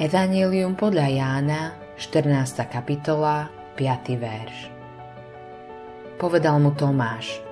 Evangelium 0.00 0.80
podľa 0.80 1.12
Jána, 1.12 1.76
14. 2.00 2.32
kapitola, 2.72 3.52
5. 3.76 4.16
verš. 4.16 4.72
Povedal 6.16 6.56
mu 6.56 6.72
Tomáš, 6.72 7.44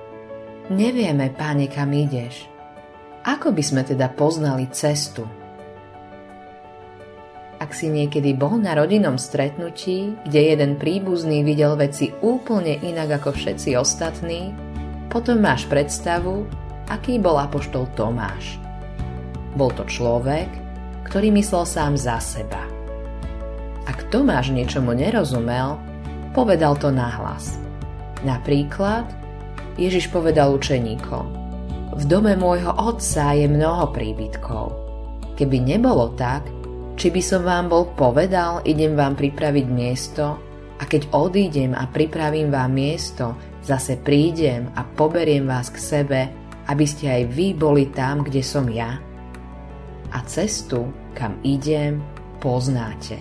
nevieme, 0.72 1.28
páne, 1.28 1.68
kam 1.68 1.92
ideš. 1.92 2.48
Ako 3.28 3.52
by 3.52 3.60
sme 3.60 3.84
teda 3.84 4.08
poznali 4.16 4.64
cestu? 4.72 5.28
Ak 7.60 7.76
si 7.76 7.92
niekedy 7.92 8.32
bol 8.32 8.56
na 8.56 8.72
rodinnom 8.80 9.20
stretnutí, 9.20 10.16
kde 10.24 10.40
jeden 10.56 10.80
príbuzný 10.80 11.44
videl 11.44 11.76
veci 11.76 12.16
úplne 12.24 12.80
inak 12.80 13.20
ako 13.20 13.36
všetci 13.36 13.76
ostatní, 13.76 14.56
potom 15.12 15.44
máš 15.44 15.68
predstavu, 15.68 16.48
aký 16.88 17.20
bol 17.20 17.36
apoštol 17.36 17.84
Tomáš. 17.92 18.56
Bol 19.52 19.68
to 19.76 19.84
človek, 19.84 20.48
ktorý 21.08 21.32
myslel 21.32 21.64
sám 21.64 21.96
za 21.96 22.20
seba. 22.20 22.60
Ak 23.88 24.12
Tomáš 24.12 24.52
niečomu 24.52 24.92
nerozumel, 24.92 25.80
povedal 26.36 26.76
to 26.76 26.92
nahlas. 26.92 27.56
Napríklad, 28.20 29.08
Ježiš 29.80 30.12
povedal 30.12 30.52
učeníkom, 30.52 31.24
v 31.96 32.02
dome 32.04 32.36
môjho 32.36 32.76
otca 32.76 33.32
je 33.32 33.48
mnoho 33.48 33.88
príbytkov. 33.90 34.76
Keby 35.40 35.64
nebolo 35.64 36.12
tak, 36.12 36.44
či 37.00 37.08
by 37.08 37.22
som 37.24 37.42
vám 37.48 37.72
bol 37.72 37.88
povedal, 37.96 38.60
idem 38.68 38.92
vám 38.92 39.16
pripraviť 39.16 39.66
miesto 39.66 40.36
a 40.76 40.82
keď 40.84 41.08
odídem 41.16 41.72
a 41.72 41.88
pripravím 41.88 42.52
vám 42.52 42.76
miesto, 42.76 43.32
zase 43.64 43.96
prídem 43.96 44.68
a 44.76 44.84
poberiem 44.84 45.48
vás 45.48 45.72
k 45.72 45.78
sebe, 45.80 46.20
aby 46.68 46.84
ste 46.84 47.08
aj 47.08 47.22
vy 47.32 47.56
boli 47.56 47.88
tam, 47.96 48.20
kde 48.20 48.44
som 48.44 48.68
ja 48.68 49.08
a 50.12 50.24
cestu, 50.24 50.88
kam 51.14 51.36
idem, 51.44 52.00
poznáte. 52.40 53.18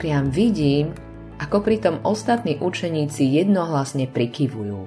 Priam 0.00 0.28
vidím, 0.28 0.92
ako 1.40 1.64
pritom 1.64 2.04
ostatní 2.06 2.60
učeníci 2.62 3.26
jednohlasne 3.40 4.06
prikyvujú. 4.06 4.86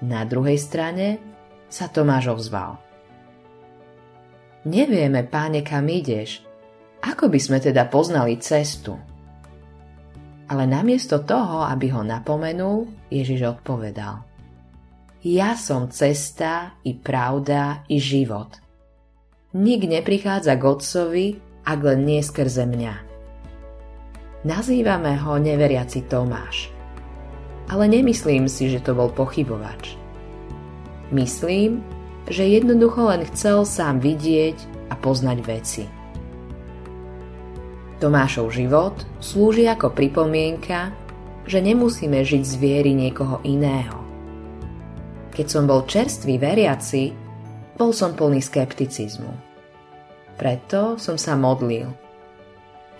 Na 0.00 0.24
druhej 0.24 0.56
strane 0.56 1.20
sa 1.68 1.86
Tomáš 1.86 2.40
ozval. 2.40 2.80
Nevieme, 4.66 5.24
páne, 5.24 5.64
kam 5.64 5.88
ideš. 5.88 6.44
Ako 7.00 7.32
by 7.32 7.40
sme 7.40 7.58
teda 7.60 7.88
poznali 7.88 8.36
cestu? 8.36 8.92
Ale 10.50 10.68
namiesto 10.68 11.22
toho, 11.24 11.64
aby 11.64 11.88
ho 11.94 12.04
napomenul, 12.04 12.90
Ježiš 13.08 13.60
odpovedal. 13.60 14.20
Ja 15.24 15.52
som 15.56 15.92
cesta 15.92 16.80
i 16.84 16.96
pravda 16.96 17.84
i 17.88 18.00
život. 18.00 18.69
Nik 19.50 19.82
neprichádza 19.82 20.54
k 20.54 20.62
Otcovi, 20.62 21.26
ak 21.66 21.78
len 21.82 22.06
nie 22.06 22.22
skrze 22.22 22.70
mňa. 22.70 22.94
Nazývame 24.46 25.18
ho 25.18 25.42
neveriaci 25.42 26.06
Tomáš. 26.06 26.70
Ale 27.66 27.90
nemyslím 27.90 28.46
si, 28.46 28.70
že 28.70 28.78
to 28.78 28.94
bol 28.94 29.10
pochybovač. 29.10 29.98
Myslím, 31.10 31.82
že 32.30 32.46
jednoducho 32.46 33.10
len 33.10 33.26
chcel 33.26 33.66
sám 33.66 33.98
vidieť 33.98 34.54
a 34.86 34.94
poznať 34.94 35.38
veci. 35.42 35.84
Tomášov 37.98 38.54
život 38.54 39.02
slúži 39.18 39.66
ako 39.66 39.90
pripomienka, 39.90 40.94
že 41.50 41.58
nemusíme 41.58 42.22
žiť 42.22 42.42
z 42.46 42.54
viery 42.54 42.94
niekoho 42.94 43.42
iného. 43.42 43.98
Keď 45.34 45.46
som 45.50 45.66
bol 45.66 45.82
čerstvý 45.90 46.38
veriaci, 46.38 47.19
bol 47.80 47.96
som 47.96 48.12
plný 48.12 48.44
skepticizmu. 48.44 49.32
Preto 50.36 51.00
som 51.00 51.16
sa 51.16 51.32
modlil. 51.32 51.88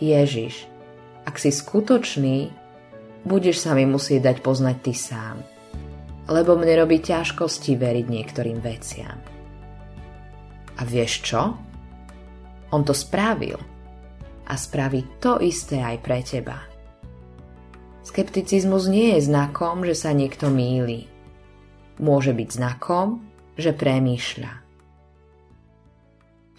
Ježiš, 0.01 0.65
ak 1.29 1.37
si 1.37 1.53
skutočný, 1.53 2.49
budeš 3.29 3.61
sa 3.61 3.77
mi 3.77 3.85
musieť 3.85 4.33
dať 4.33 4.37
poznať 4.41 4.77
ty 4.81 4.97
sám. 4.97 5.45
Lebo 6.33 6.57
mne 6.57 6.81
robí 6.81 7.05
ťažkosti 7.05 7.77
veriť 7.77 8.07
niektorým 8.09 8.65
veciam. 8.65 9.21
A 10.81 10.83
vieš 10.89 11.29
čo? 11.29 11.53
On 12.73 12.81
to 12.81 12.97
spravil. 12.97 13.61
A 14.49 14.57
spraví 14.57 15.21
to 15.21 15.45
isté 15.45 15.85
aj 15.85 15.97
pre 16.01 16.25
teba. 16.25 16.57
Skepticizmus 18.01 18.89
nie 18.89 19.13
je 19.13 19.29
znakom, 19.29 19.85
že 19.85 19.93
sa 19.93 20.17
niekto 20.17 20.49
míli. 20.49 21.05
Môže 22.01 22.33
byť 22.33 22.49
znakom, 22.49 23.21
že 23.61 23.77
premýšľa. 23.77 24.70